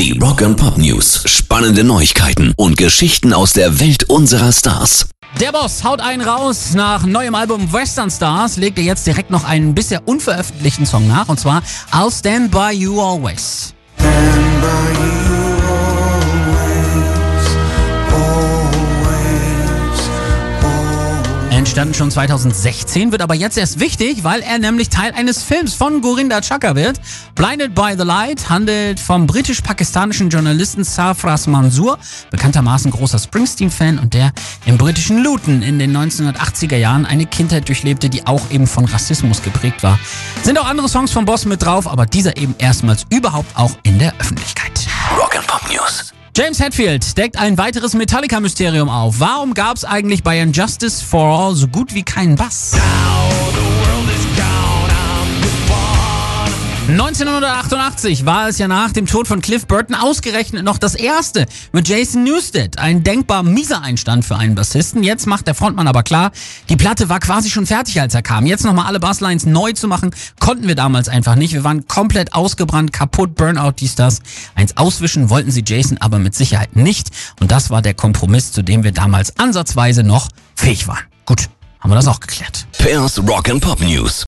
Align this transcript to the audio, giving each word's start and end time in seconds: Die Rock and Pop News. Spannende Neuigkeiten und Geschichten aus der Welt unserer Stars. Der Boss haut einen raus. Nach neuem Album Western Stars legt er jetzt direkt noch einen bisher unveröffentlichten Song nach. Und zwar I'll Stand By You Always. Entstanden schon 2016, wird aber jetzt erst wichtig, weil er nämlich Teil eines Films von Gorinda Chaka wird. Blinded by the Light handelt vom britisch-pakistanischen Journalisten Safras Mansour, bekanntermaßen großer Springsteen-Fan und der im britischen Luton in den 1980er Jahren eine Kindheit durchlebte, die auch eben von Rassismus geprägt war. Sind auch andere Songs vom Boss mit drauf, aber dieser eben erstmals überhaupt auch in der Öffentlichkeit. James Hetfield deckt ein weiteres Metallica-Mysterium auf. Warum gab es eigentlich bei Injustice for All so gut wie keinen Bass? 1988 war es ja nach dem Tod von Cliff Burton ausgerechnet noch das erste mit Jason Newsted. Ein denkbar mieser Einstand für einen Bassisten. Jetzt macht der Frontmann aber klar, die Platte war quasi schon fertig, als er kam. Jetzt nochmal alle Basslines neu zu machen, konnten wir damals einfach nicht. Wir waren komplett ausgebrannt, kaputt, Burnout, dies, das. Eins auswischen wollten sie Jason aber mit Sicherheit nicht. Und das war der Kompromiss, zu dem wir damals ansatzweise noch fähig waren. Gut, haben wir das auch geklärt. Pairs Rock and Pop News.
Die 0.00 0.18
Rock 0.18 0.40
and 0.40 0.56
Pop 0.56 0.78
News. 0.78 1.24
Spannende 1.26 1.84
Neuigkeiten 1.84 2.54
und 2.56 2.78
Geschichten 2.78 3.34
aus 3.34 3.52
der 3.52 3.80
Welt 3.80 4.04
unserer 4.04 4.50
Stars. 4.50 5.10
Der 5.38 5.52
Boss 5.52 5.84
haut 5.84 6.00
einen 6.00 6.22
raus. 6.22 6.72
Nach 6.72 7.04
neuem 7.04 7.34
Album 7.34 7.70
Western 7.70 8.10
Stars 8.10 8.56
legt 8.56 8.78
er 8.78 8.84
jetzt 8.84 9.06
direkt 9.06 9.30
noch 9.30 9.44
einen 9.44 9.74
bisher 9.74 10.08
unveröffentlichten 10.08 10.86
Song 10.86 11.06
nach. 11.06 11.28
Und 11.28 11.38
zwar 11.38 11.62
I'll 11.92 12.10
Stand 12.10 12.50
By 12.50 12.70
You 12.72 12.98
Always. 12.98 13.74
Entstanden 21.70 21.94
schon 21.94 22.10
2016, 22.10 23.12
wird 23.12 23.22
aber 23.22 23.36
jetzt 23.36 23.56
erst 23.56 23.78
wichtig, 23.78 24.24
weil 24.24 24.40
er 24.40 24.58
nämlich 24.58 24.88
Teil 24.88 25.12
eines 25.12 25.44
Films 25.44 25.72
von 25.72 26.00
Gorinda 26.00 26.40
Chaka 26.40 26.74
wird. 26.74 27.00
Blinded 27.36 27.76
by 27.76 27.94
the 27.96 28.02
Light 28.02 28.50
handelt 28.50 28.98
vom 28.98 29.28
britisch-pakistanischen 29.28 30.30
Journalisten 30.30 30.82
Safras 30.82 31.46
Mansour, 31.46 31.96
bekanntermaßen 32.32 32.90
großer 32.90 33.20
Springsteen-Fan 33.20 34.00
und 34.00 34.14
der 34.14 34.32
im 34.66 34.78
britischen 34.78 35.22
Luton 35.22 35.62
in 35.62 35.78
den 35.78 35.96
1980er 35.96 36.76
Jahren 36.76 37.06
eine 37.06 37.26
Kindheit 37.26 37.68
durchlebte, 37.68 38.08
die 38.08 38.26
auch 38.26 38.50
eben 38.50 38.66
von 38.66 38.86
Rassismus 38.86 39.40
geprägt 39.40 39.84
war. 39.84 39.96
Sind 40.42 40.58
auch 40.58 40.66
andere 40.66 40.88
Songs 40.88 41.12
vom 41.12 41.24
Boss 41.24 41.44
mit 41.44 41.62
drauf, 41.62 41.86
aber 41.86 42.04
dieser 42.04 42.36
eben 42.36 42.56
erstmals 42.58 43.06
überhaupt 43.10 43.56
auch 43.56 43.76
in 43.84 44.00
der 44.00 44.12
Öffentlichkeit. 44.18 44.59
James 46.36 46.60
Hetfield 46.60 47.18
deckt 47.18 47.36
ein 47.38 47.58
weiteres 47.58 47.94
Metallica-Mysterium 47.94 48.88
auf. 48.88 49.18
Warum 49.18 49.52
gab 49.52 49.76
es 49.76 49.84
eigentlich 49.84 50.22
bei 50.22 50.40
Injustice 50.40 51.02
for 51.02 51.26
All 51.26 51.54
so 51.56 51.66
gut 51.66 51.92
wie 51.92 52.04
keinen 52.04 52.36
Bass? 52.36 52.76
1988 57.00 58.26
war 58.26 58.48
es 58.48 58.58
ja 58.58 58.68
nach 58.68 58.92
dem 58.92 59.06
Tod 59.06 59.26
von 59.26 59.40
Cliff 59.40 59.66
Burton 59.66 59.94
ausgerechnet 59.94 60.64
noch 60.64 60.76
das 60.76 60.94
erste 60.94 61.46
mit 61.72 61.88
Jason 61.88 62.24
Newsted. 62.24 62.78
Ein 62.78 63.02
denkbar 63.02 63.42
mieser 63.42 63.80
Einstand 63.80 64.22
für 64.22 64.36
einen 64.36 64.54
Bassisten. 64.54 65.02
Jetzt 65.02 65.26
macht 65.26 65.46
der 65.46 65.54
Frontmann 65.54 65.88
aber 65.88 66.02
klar, 66.02 66.30
die 66.68 66.76
Platte 66.76 67.08
war 67.08 67.18
quasi 67.18 67.48
schon 67.48 67.64
fertig, 67.64 67.98
als 68.02 68.14
er 68.14 68.20
kam. 68.20 68.44
Jetzt 68.44 68.66
nochmal 68.66 68.84
alle 68.84 69.00
Basslines 69.00 69.46
neu 69.46 69.72
zu 69.72 69.88
machen, 69.88 70.14
konnten 70.40 70.68
wir 70.68 70.74
damals 70.74 71.08
einfach 71.08 71.36
nicht. 71.36 71.54
Wir 71.54 71.64
waren 71.64 71.88
komplett 71.88 72.34
ausgebrannt, 72.34 72.92
kaputt, 72.92 73.34
Burnout, 73.34 73.72
dies, 73.78 73.94
das. 73.94 74.20
Eins 74.54 74.76
auswischen 74.76 75.30
wollten 75.30 75.50
sie 75.50 75.64
Jason 75.66 75.96
aber 75.96 76.18
mit 76.18 76.34
Sicherheit 76.34 76.76
nicht. 76.76 77.08
Und 77.40 77.50
das 77.50 77.70
war 77.70 77.80
der 77.80 77.94
Kompromiss, 77.94 78.52
zu 78.52 78.60
dem 78.60 78.84
wir 78.84 78.92
damals 78.92 79.38
ansatzweise 79.38 80.02
noch 80.02 80.28
fähig 80.54 80.86
waren. 80.86 81.04
Gut, 81.24 81.48
haben 81.80 81.90
wir 81.90 81.96
das 81.96 82.08
auch 82.08 82.20
geklärt. 82.20 82.66
Pairs 82.76 83.18
Rock 83.26 83.48
and 83.48 83.62
Pop 83.62 83.80
News. 83.80 84.26